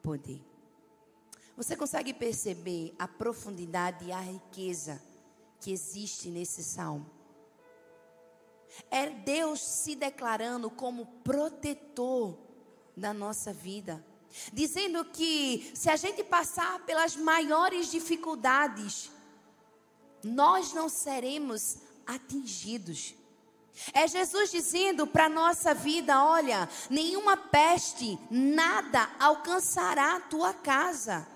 [0.03, 0.41] poder.
[1.57, 5.01] Você consegue perceber a profundidade e a riqueza
[5.61, 7.09] que existe nesse salmo?
[8.91, 12.37] É Deus se declarando como protetor
[12.97, 14.05] da nossa vida,
[14.53, 19.11] dizendo que se a gente passar pelas maiores dificuldades,
[20.23, 23.15] nós não seremos atingidos.
[23.93, 31.27] É Jesus dizendo para a nossa vida: olha, nenhuma peste, nada alcançará a tua casa.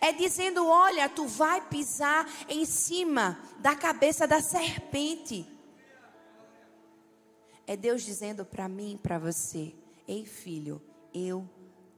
[0.00, 5.46] É dizendo: olha, tu vai pisar em cima da cabeça da serpente.
[7.66, 9.72] É Deus dizendo para mim, para você:
[10.06, 10.82] ei filho,
[11.14, 11.48] eu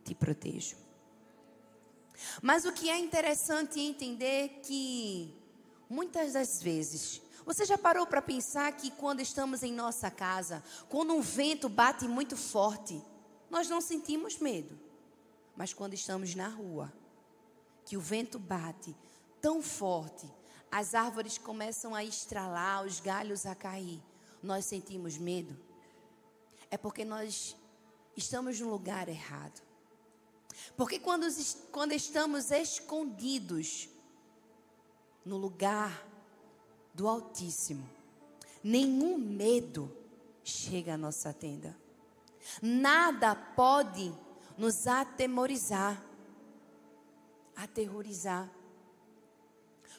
[0.04, 0.76] te protejo.
[2.40, 5.34] Mas o que é interessante entender é que
[5.88, 11.12] muitas das vezes você já parou para pensar que quando estamos em nossa casa, quando
[11.12, 13.02] um vento bate muito forte,
[13.50, 14.78] nós não sentimos medo.
[15.56, 16.92] Mas quando estamos na rua,
[17.84, 18.96] que o vento bate
[19.40, 20.26] tão forte,
[20.70, 24.00] as árvores começam a estralar, os galhos a cair,
[24.42, 25.58] nós sentimos medo.
[26.70, 27.56] É porque nós
[28.16, 29.60] estamos no lugar errado.
[30.76, 31.26] Porque quando,
[31.70, 33.88] quando estamos escondidos
[35.24, 36.06] no lugar
[36.94, 37.88] do Altíssimo,
[38.62, 39.94] nenhum medo
[40.44, 41.76] chega à nossa tenda.
[42.60, 44.12] Nada pode
[44.58, 46.02] nos atemorizar,
[47.56, 48.50] aterrorizar.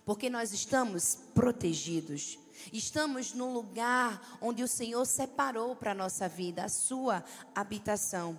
[0.05, 2.37] Porque nós estamos protegidos.
[2.71, 7.23] Estamos num lugar onde o Senhor separou para a nossa vida, a sua
[7.55, 8.37] habitação.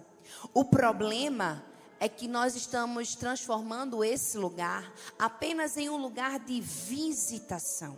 [0.53, 1.65] O problema
[2.05, 7.97] é que nós estamos transformando esse lugar apenas em um lugar de visitação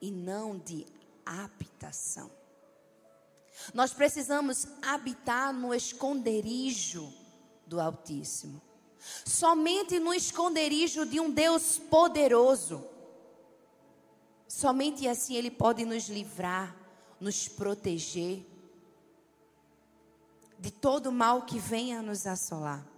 [0.00, 0.86] e não de
[1.26, 2.30] habitação.
[3.74, 7.12] Nós precisamos habitar no esconderijo
[7.66, 8.62] do Altíssimo.
[9.26, 12.86] Somente no esconderijo de um Deus poderoso.
[14.46, 16.76] Somente assim Ele pode nos livrar,
[17.18, 18.46] nos proteger
[20.56, 22.93] de todo mal que venha nos assolar.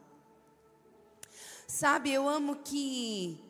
[1.67, 3.41] Sabe, eu amo que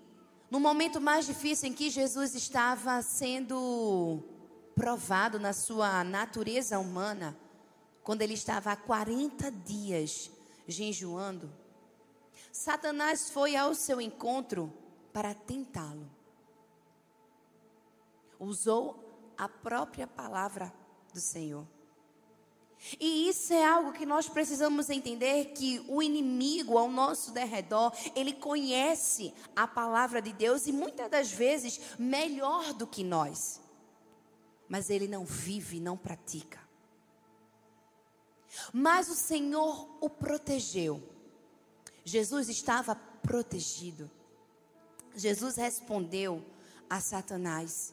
[0.50, 4.22] no momento mais difícil em que Jesus estava sendo
[4.74, 7.37] provado na sua natureza humana,
[8.02, 10.31] quando ele estava há 40 dias
[10.66, 11.52] jejuando,
[12.50, 14.72] Satanás foi ao seu encontro
[15.12, 16.11] para tentá-lo.
[18.38, 20.72] Usou a própria palavra
[21.12, 21.66] do Senhor.
[23.01, 28.33] E isso é algo que nós precisamos entender que o inimigo ao nosso derredor, ele
[28.33, 33.61] conhece a palavra de Deus e muitas das vezes melhor do que nós.
[34.68, 36.61] Mas ele não vive, não pratica.
[38.72, 41.03] Mas o Senhor o protegeu.
[42.05, 44.11] Jesus estava protegido.
[45.14, 46.44] Jesus respondeu
[46.88, 47.92] a Satanás: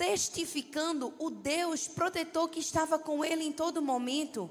[0.00, 4.50] testificando o Deus protetor que estava com ele em todo momento.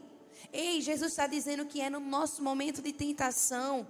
[0.54, 3.88] Ei, Jesus está dizendo que é no nosso momento de tentação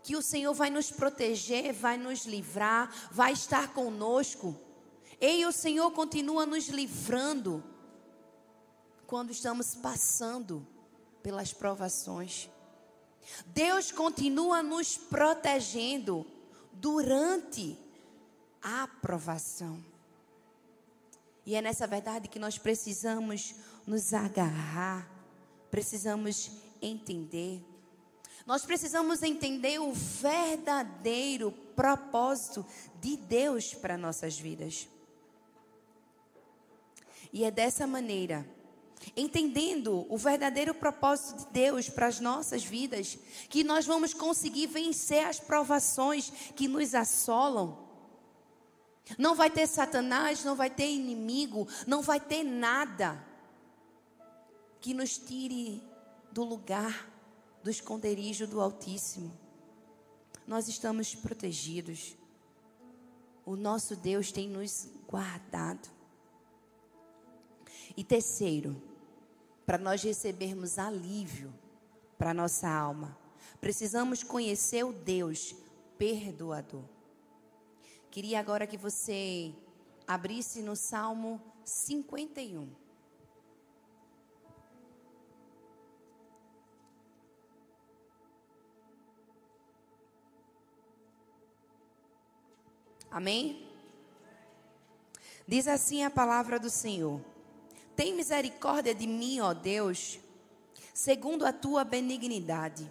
[0.00, 4.56] que o Senhor vai nos proteger, vai nos livrar, vai estar conosco.
[5.20, 7.64] Ei, o Senhor continua nos livrando
[9.08, 10.64] quando estamos passando
[11.20, 12.48] pelas provações.
[13.46, 16.24] Deus continua nos protegendo
[16.72, 17.76] durante
[18.62, 19.89] a provação.
[21.44, 23.54] E é nessa verdade que nós precisamos
[23.86, 25.08] nos agarrar,
[25.70, 26.50] precisamos
[26.82, 27.64] entender.
[28.46, 32.64] Nós precisamos entender o verdadeiro propósito
[33.00, 34.88] de Deus para nossas vidas.
[37.32, 38.46] E é dessa maneira,
[39.16, 45.24] entendendo o verdadeiro propósito de Deus para as nossas vidas, que nós vamos conseguir vencer
[45.24, 47.89] as provações que nos assolam
[49.18, 53.24] não vai ter Satanás, não vai ter inimigo, não vai ter nada
[54.80, 55.82] que nos tire
[56.32, 57.08] do lugar
[57.62, 59.32] do esconderijo do Altíssimo.
[60.46, 62.16] Nós estamos protegidos.
[63.44, 65.88] O nosso Deus tem nos guardado.
[67.96, 68.80] E terceiro,
[69.66, 71.52] para nós recebermos alívio
[72.16, 73.16] para nossa alma,
[73.60, 75.54] precisamos conhecer o Deus
[75.98, 76.84] perdoador.
[78.10, 79.54] Queria agora que você
[80.06, 82.68] abrisse no Salmo 51.
[93.10, 93.68] Amém?
[95.46, 97.20] Diz assim a palavra do Senhor:
[97.94, 100.18] Tem misericórdia de mim, ó Deus,
[100.92, 102.90] segundo a tua benignidade,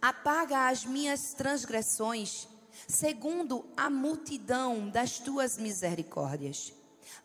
[0.00, 2.48] Apaga as minhas transgressões,
[2.86, 6.72] segundo a multidão das tuas misericórdias.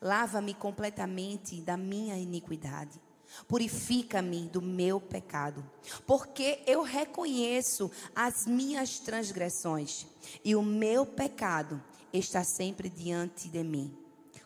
[0.00, 3.00] Lava-me completamente da minha iniquidade.
[3.48, 5.68] Purifica-me do meu pecado,
[6.06, 10.06] porque eu reconheço as minhas transgressões
[10.44, 11.82] e o meu pecado
[12.12, 13.96] está sempre diante de mim.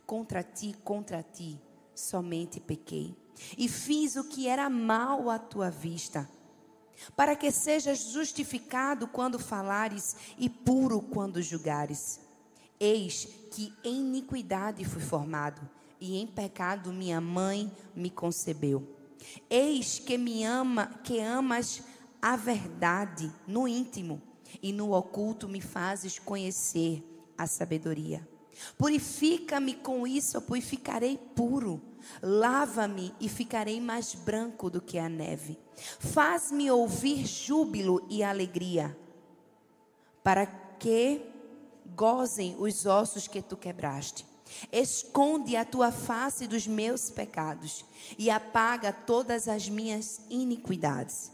[0.06, 1.60] Contra ti, contra ti,
[1.94, 3.14] somente pequei
[3.56, 6.28] e fiz o que era mal à tua vista,
[7.16, 12.20] para que sejas justificado quando falares e puro quando julgares.
[12.80, 15.68] Eis que em iniquidade fui formado,
[16.00, 18.96] e em pecado minha mãe me concebeu.
[19.50, 21.82] Eis que me ama, que amas
[22.22, 24.22] a verdade no íntimo,
[24.62, 27.04] e no oculto me fazes conhecer
[27.36, 28.26] a sabedoria.
[28.76, 31.80] Purifica-me com isso, e ficarei puro.
[32.22, 35.58] Lava-me e ficarei mais branco do que a neve.
[35.98, 38.96] Faz-me ouvir júbilo e alegria,
[40.22, 41.22] para que
[41.94, 44.26] gozem os ossos que tu quebraste.
[44.72, 47.84] Esconde a tua face dos meus pecados
[48.18, 51.30] e apaga todas as minhas iniquidades.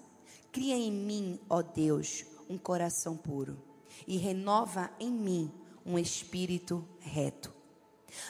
[0.50, 3.56] Cria em mim, ó Deus, um coração puro
[4.06, 5.52] e renova em mim
[5.84, 7.52] um espírito reto.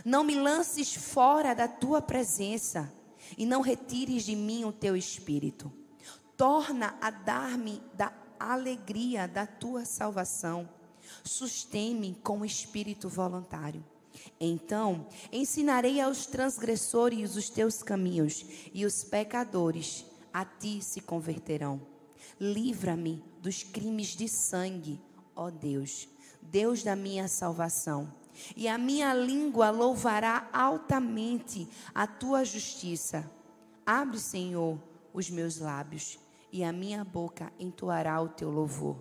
[0.04, 2.92] Não me lances fora da tua presença
[3.36, 5.72] e não retires de mim o teu espírito.
[6.36, 10.68] Torna a dar-me da alegria da tua salvação.
[11.22, 13.84] Sustém-me com o espírito voluntário.
[14.40, 21.80] Então ensinarei aos transgressores os teus caminhos, e os pecadores a ti se converterão.
[22.40, 25.00] Livra-me dos crimes de sangue,
[25.36, 26.08] ó Deus,
[26.44, 28.12] Deus da minha salvação
[28.56, 33.30] e a minha língua louvará altamente a tua justiça.
[33.86, 34.78] Abre, Senhor,
[35.12, 36.18] os meus lábios,
[36.52, 38.96] e a minha boca entoará o teu louvor.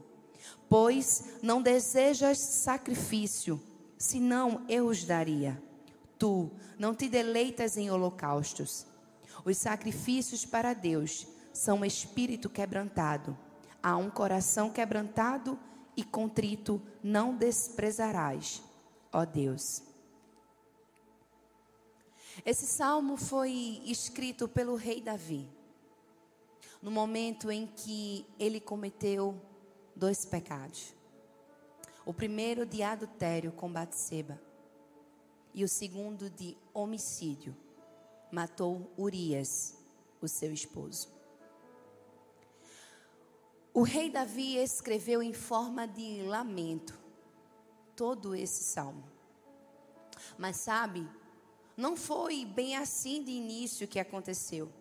[0.67, 3.61] Pois não desejas sacrifício,
[3.97, 5.61] senão eu os daria.
[6.17, 8.85] Tu não te deleitas em holocaustos.
[9.45, 13.37] Os sacrifícios para Deus são espírito quebrantado.
[13.81, 15.59] A um coração quebrantado
[15.95, 18.61] e contrito não desprezarás
[19.13, 19.83] ó Deus.
[22.43, 25.47] Esse salmo foi escrito pelo rei Davi,
[26.81, 29.39] no momento em que ele cometeu
[29.95, 30.93] dois pecados.
[32.05, 34.41] O primeiro de adultério com Batseba
[35.53, 37.55] e o segundo de homicídio.
[38.31, 39.77] Matou Urias,
[40.19, 41.07] o seu esposo.
[43.73, 46.99] O rei Davi escreveu em forma de lamento
[47.95, 49.03] todo esse salmo.
[50.37, 51.09] Mas sabe,
[51.75, 54.71] não foi bem assim de início que aconteceu.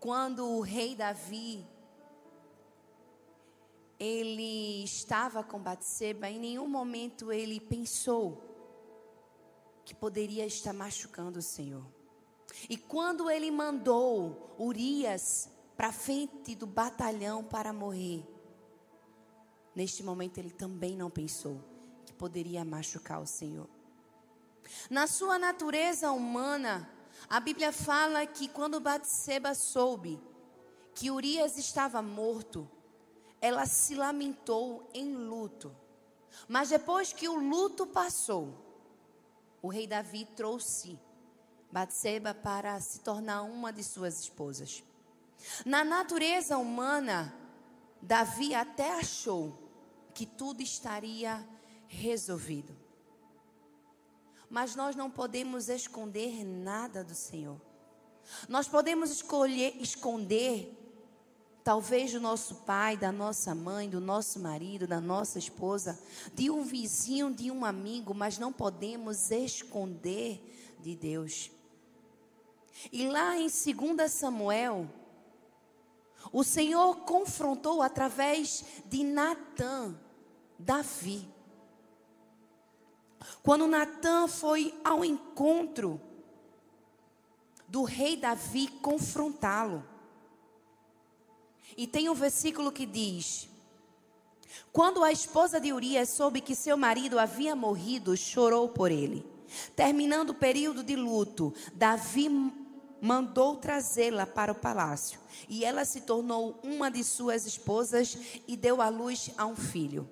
[0.00, 1.64] Quando o rei Davi
[3.96, 8.42] ele estava com Batseba, em nenhum momento ele pensou
[9.84, 11.86] que poderia estar machucando o Senhor.
[12.68, 15.48] E quando ele mandou Urias
[15.82, 18.24] para frente do batalhão para morrer,
[19.74, 21.60] neste momento ele também não pensou
[22.22, 23.68] poderia machucar o Senhor.
[24.88, 26.88] Na sua natureza humana,
[27.28, 30.22] a Bíblia fala que quando Batseba soube
[30.94, 32.70] que Urias estava morto,
[33.40, 35.74] ela se lamentou em luto.
[36.46, 38.54] Mas depois que o luto passou,
[39.60, 40.96] o rei Davi trouxe
[41.72, 44.84] Batseba para se tornar uma de suas esposas.
[45.64, 47.34] Na natureza humana,
[48.00, 49.58] Davi até achou
[50.14, 51.46] que tudo estaria
[51.86, 52.76] resolvido.
[54.50, 57.60] Mas nós não podemos esconder nada do Senhor.
[58.48, 60.78] Nós podemos escolher esconder
[61.64, 65.98] talvez do nosso pai, da nossa mãe, do nosso marido, da nossa esposa,
[66.34, 71.50] de um vizinho, de um amigo, mas não podemos esconder de Deus.
[72.92, 74.88] E lá em 2 Samuel,
[76.30, 79.94] o Senhor confrontou através de Natã,
[80.58, 81.26] Davi.
[83.42, 86.00] Quando Natan foi ao encontro
[87.66, 89.84] do rei Davi confrontá-lo.
[91.76, 93.48] E tem um versículo que diz:
[94.72, 99.24] Quando a esposa de Urias soube que seu marido havia morrido, chorou por ele.
[99.74, 102.28] Terminando o período de luto, Davi
[103.02, 105.18] mandou trazê-la para o palácio.
[105.48, 110.08] E ela se tornou uma de suas esposas e deu à luz a um filho.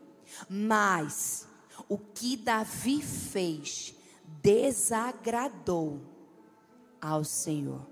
[0.49, 1.47] Mas
[1.89, 3.95] o que Davi fez
[4.43, 6.01] desagradou
[7.01, 7.87] ao Senhor.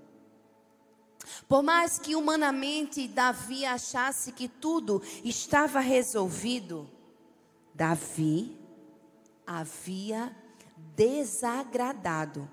[1.47, 6.89] Por mais que humanamente Davi achasse que tudo estava resolvido,
[7.73, 8.57] Davi
[9.47, 10.35] havia
[10.95, 12.49] desagradado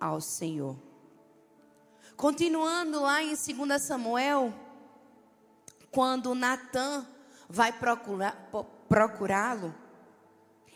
[0.00, 0.76] ao Senhor.
[2.16, 4.54] Continuando lá em 2 Samuel,
[5.90, 7.06] quando Natan
[7.48, 7.72] vai
[8.88, 9.74] procurá-lo,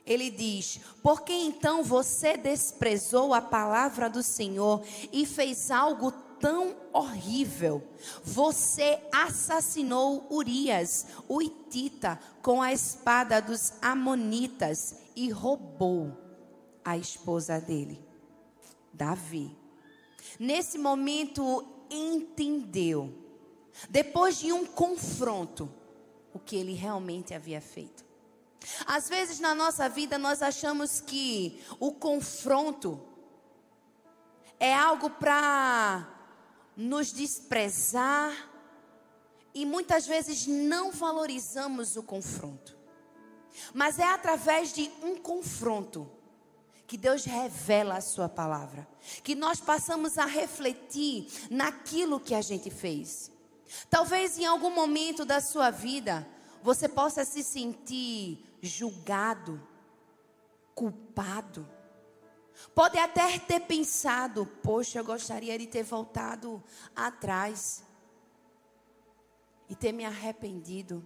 [0.07, 4.83] ele diz: Por que então você desprezou a palavra do Senhor
[5.13, 6.11] e fez algo
[6.41, 7.83] tão horrível?
[8.25, 16.17] Você assassinou Urias, o Itita, com a espada dos Amonitas e roubou
[16.85, 18.03] a esposa dele,
[18.93, 19.58] Davi.
[20.39, 23.15] Nesse momento, entendeu,
[23.89, 25.73] depois de um confronto,
[26.33, 28.05] o que ele realmente havia feito.
[28.87, 33.01] Às vezes na nossa vida nós achamos que o confronto
[34.59, 36.07] é algo para
[36.77, 38.33] nos desprezar
[39.55, 42.77] e muitas vezes não valorizamos o confronto.
[43.73, 46.11] Mas é através de um confronto
[46.89, 48.89] que Deus revela a sua palavra,
[49.23, 53.31] que nós passamos a refletir naquilo que a gente fez.
[53.91, 56.27] Talvez em algum momento da sua vida
[56.63, 59.63] você possa se sentir julgado,
[60.75, 61.69] culpado.
[62.75, 66.65] Pode até ter pensado, poxa, eu gostaria de ter voltado
[66.97, 67.85] atrás
[69.69, 71.05] e ter me arrependido.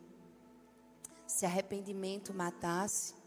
[1.26, 3.21] Se arrependimento matasse.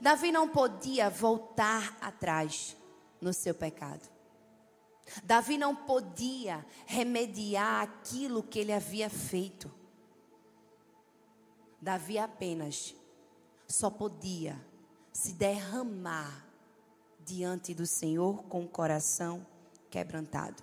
[0.00, 2.76] Davi não podia voltar atrás
[3.20, 4.08] no seu pecado.
[5.24, 9.70] Davi não podia remediar aquilo que ele havia feito.
[11.80, 12.94] Davi apenas
[13.66, 14.60] só podia
[15.12, 16.46] se derramar
[17.20, 19.46] diante do Senhor com o coração
[19.90, 20.62] quebrantado.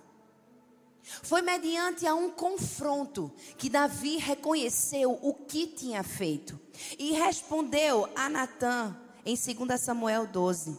[1.22, 6.60] Foi mediante a um confronto que Davi reconheceu o que tinha feito
[6.98, 8.94] e respondeu a Natã
[9.28, 10.78] em 2 Samuel 12: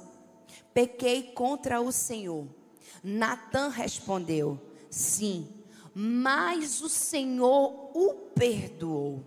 [0.73, 2.47] Pequei contra o Senhor.
[3.03, 5.47] Natã respondeu: Sim,
[5.93, 9.23] mas o Senhor o perdoou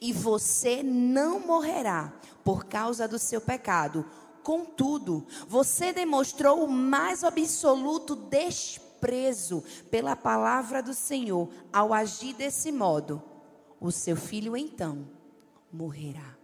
[0.00, 2.12] e você não morrerá
[2.44, 4.06] por causa do seu pecado.
[4.44, 13.20] Contudo, você demonstrou o mais absoluto desprezo pela palavra do Senhor ao agir desse modo.
[13.80, 15.08] O seu filho então
[15.72, 16.39] morrerá.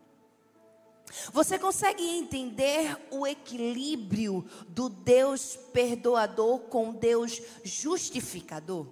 [1.33, 8.87] Você consegue entender o equilíbrio do Deus perdoador com Deus justificador?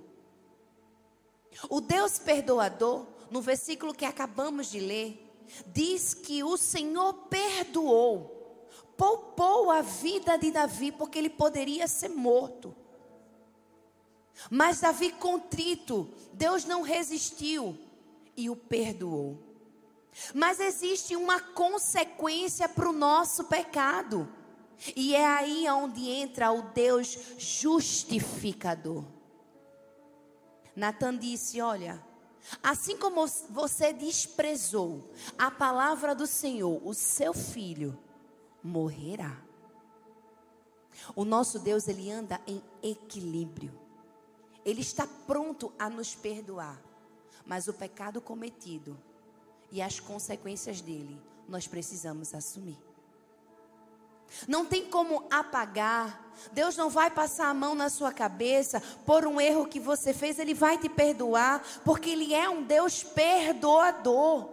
[1.69, 5.21] O Deus perdoador no versículo que acabamos de ler,
[5.67, 12.75] diz que o Senhor perdoou, poupou a vida de Davi, porque ele poderia ser morto.
[14.51, 17.79] Mas Davi contrito, Deus não resistiu
[18.37, 19.39] e o perdoou.
[20.35, 24.29] Mas existe uma consequência para o nosso pecado.
[24.95, 29.05] E é aí onde entra o Deus justificador.
[30.77, 32.03] Natan disse: Olha,
[32.63, 37.99] Assim como você desprezou a palavra do Senhor, o seu filho
[38.63, 39.41] morrerá.
[41.17, 43.73] O nosso Deus, ele anda em equilíbrio.
[44.65, 46.81] Ele está pronto a nos perdoar.
[47.47, 48.99] Mas o pecado cometido
[49.75, 52.79] e as consequências dele, nós precisamos assumir.
[54.47, 56.33] Não tem como apagar.
[56.53, 60.39] Deus não vai passar a mão na sua cabeça por um erro que você fez,
[60.39, 64.49] Ele vai te perdoar, porque Ele é um Deus perdoador.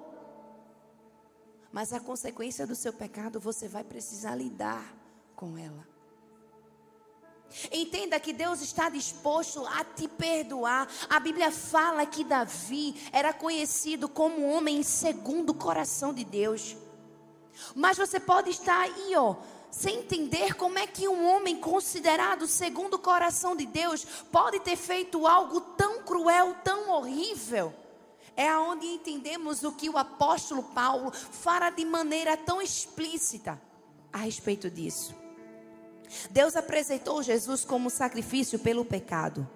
[1.71, 4.91] Mas a consequência do seu pecado você vai precisar lidar
[5.35, 5.90] com ela.
[7.71, 10.87] Entenda que Deus está disposto a te perdoar.
[11.09, 16.75] A Bíblia fala que Davi era conhecido como homem segundo o coração de Deus.
[17.75, 19.35] Mas você pode estar aí, ó,
[19.69, 24.75] sem entender como é que um homem considerado segundo o coração de Deus pode ter
[24.75, 27.73] feito algo tão cruel, tão horrível.
[28.35, 33.61] É aonde entendemos o que o apóstolo Paulo fala de maneira tão explícita
[34.11, 35.20] a respeito disso.
[36.29, 39.47] Deus apresentou Jesus como sacrifício pelo pecado,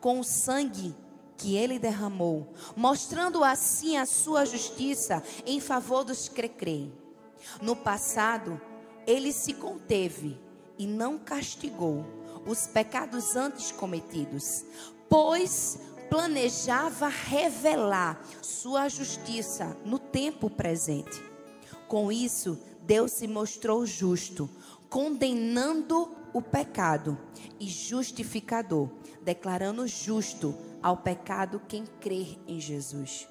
[0.00, 0.94] com o sangue
[1.36, 6.92] que ele derramou, mostrando assim a sua justiça em favor dos que creem.
[7.60, 8.60] No passado,
[9.06, 10.38] ele se conteve
[10.78, 12.04] e não castigou
[12.46, 14.64] os pecados antes cometidos,
[15.08, 21.22] pois planejava revelar sua justiça no tempo presente.
[21.88, 24.48] Com isso, Deus se mostrou justo,
[24.92, 27.18] condenando o pecado
[27.58, 28.90] e justificador,
[29.22, 33.26] declarando justo ao pecado quem crer em Jesus.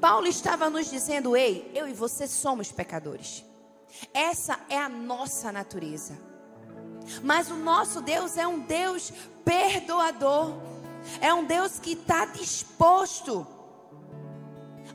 [0.00, 3.44] Paulo estava nos dizendo: ei, eu e você somos pecadores.
[4.14, 6.16] Essa é a nossa natureza.
[7.20, 9.12] Mas o nosso Deus é um Deus
[9.44, 10.54] perdoador.
[11.20, 13.44] É um Deus que está disposto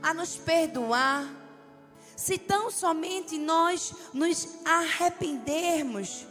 [0.02, 1.43] a nos perdoar.
[2.16, 6.26] Se tão somente nós nos arrependermos.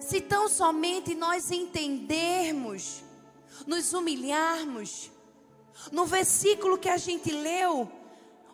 [0.00, 3.02] Se tão somente nós entendermos,
[3.66, 5.10] nos humilharmos.
[5.90, 7.90] No versículo que a gente leu,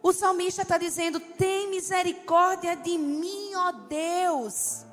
[0.03, 4.85] o salmista está dizendo: Tem misericórdia de mim, ó Deus.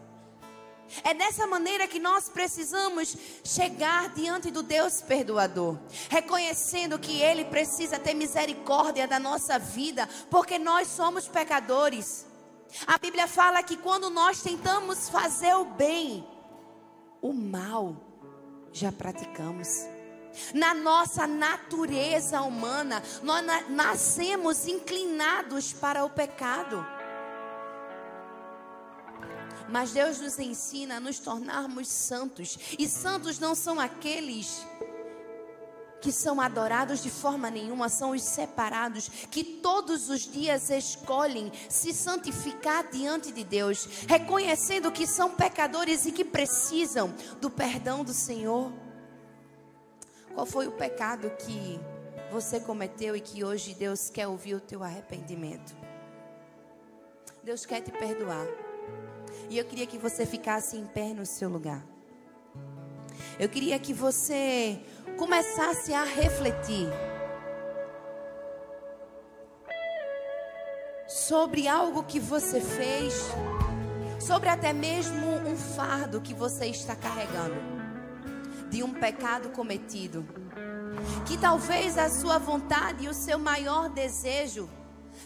[1.04, 5.78] É dessa maneira que nós precisamos chegar diante do Deus perdoador,
[6.10, 12.26] reconhecendo que Ele precisa ter misericórdia da nossa vida, porque nós somos pecadores.
[12.86, 16.28] A Bíblia fala que quando nós tentamos fazer o bem,
[17.22, 17.96] o mal
[18.72, 19.68] já praticamos.
[20.54, 26.86] Na nossa natureza humana, nós nascemos inclinados para o pecado.
[29.70, 32.58] Mas Deus nos ensina a nos tornarmos santos.
[32.78, 34.66] E santos não são aqueles
[36.02, 41.94] que são adorados de forma nenhuma, são os separados, que todos os dias escolhem se
[41.94, 48.72] santificar diante de Deus, reconhecendo que são pecadores e que precisam do perdão do Senhor.
[50.34, 51.80] Qual foi o pecado que
[52.32, 55.76] você cometeu e que hoje Deus quer ouvir o teu arrependimento?
[57.44, 58.46] Deus quer te perdoar.
[59.50, 61.86] E eu queria que você ficasse em pé no seu lugar.
[63.40, 64.80] Eu queria que você
[65.18, 66.88] começasse a refletir
[71.08, 73.14] sobre algo que você fez,
[74.20, 77.56] sobre até mesmo um fardo que você está carregando
[78.70, 80.26] de um pecado cometido.
[81.26, 84.70] Que talvez a sua vontade e o seu maior desejo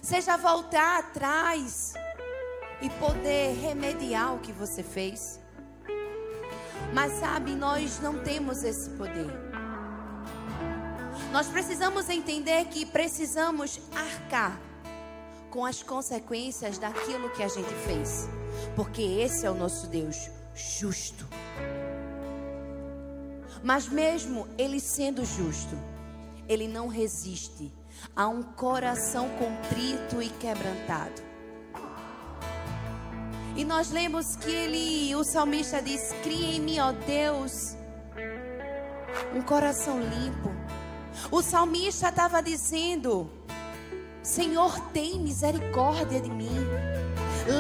[0.01, 1.93] seja voltar atrás
[2.82, 5.40] e poder remediar o que você fez.
[6.94, 9.32] Mas sabe, nós não temos esse poder.
[11.32, 14.60] Nós precisamos entender que precisamos arcar
[15.50, 18.28] com as consequências daquilo que a gente fez,
[18.76, 21.28] porque esse é o nosso Deus justo.
[23.64, 25.78] Mas mesmo ele sendo justo,
[26.48, 27.72] ele não resiste
[28.16, 31.31] a um coração contrito e quebrantado.
[33.56, 37.76] E nós lemos que ele, o salmista diz: Cria em mim, ó Deus,
[39.36, 40.52] um coração limpo.
[41.32, 43.30] O salmista estava dizendo:
[44.24, 46.56] Senhor, tem misericórdia de mim,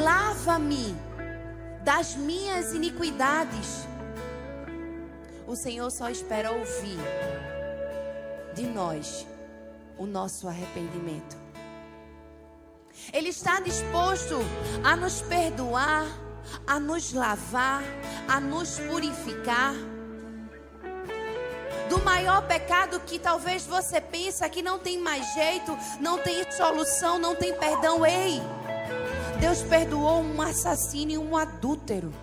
[0.03, 0.95] lava-me
[1.83, 3.91] das minhas iniquidades
[5.51, 6.97] o Senhor só espera ouvir
[8.55, 9.27] de nós
[9.97, 11.40] o nosso arrependimento.
[13.13, 14.39] Ele está disposto
[14.83, 16.05] a nos perdoar,
[16.65, 17.83] a nos lavar,
[18.27, 19.73] a nos purificar.
[21.89, 27.19] Do maior pecado que talvez você pensa que não tem mais jeito, não tem solução,
[27.19, 28.05] não tem perdão.
[28.05, 28.41] Ei,
[29.41, 32.13] Deus perdoou um assassino e um adúltero.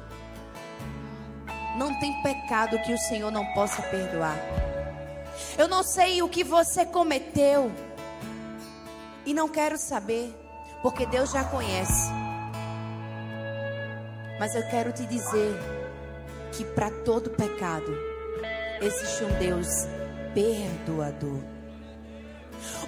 [1.76, 4.36] Não tem pecado que o Senhor não possa perdoar.
[5.56, 7.70] Eu não sei o que você cometeu.
[9.26, 10.34] E não quero saber,
[10.82, 12.10] porque Deus já conhece.
[14.38, 15.58] Mas eu quero te dizer
[16.52, 17.92] que para todo pecado
[18.80, 19.86] existe um Deus
[20.34, 21.40] perdoador.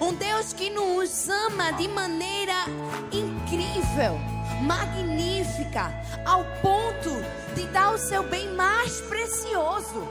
[0.01, 2.65] Um Deus que nos ama de maneira
[3.11, 4.17] incrível
[4.61, 5.91] magnífica,
[6.25, 7.09] ao ponto
[7.55, 10.07] de dar o seu bem mais precioso,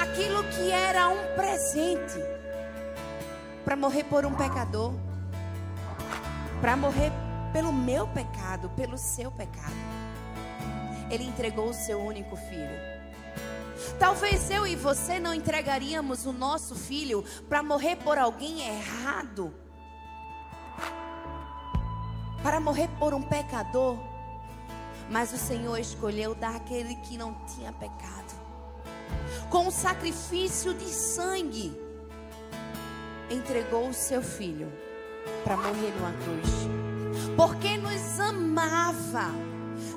[0.00, 2.18] aquilo que era um presente,
[3.64, 4.94] para morrer por um pecador,
[6.60, 7.12] para morrer
[7.52, 9.74] pelo meu pecado, pelo seu pecado.
[11.10, 12.96] Ele entregou o seu único filho.
[13.98, 19.54] Talvez eu e você não entregaríamos o nosso filho para morrer por alguém errado
[22.46, 23.98] para morrer por um pecador,
[25.10, 28.34] mas o Senhor escolheu dar aquele que não tinha pecado,
[29.50, 31.76] com o sacrifício de sangue,
[33.28, 34.72] entregou o seu filho
[35.46, 39.30] para morrer numa cruz, porque nos amava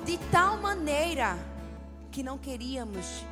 [0.05, 1.35] de tal maneira
[2.11, 3.25] que não queríamos,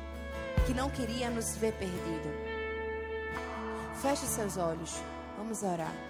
[0.66, 2.28] que não queria nos ver perdido.
[4.02, 5.00] Feche seus olhos,
[5.36, 6.07] vamos orar.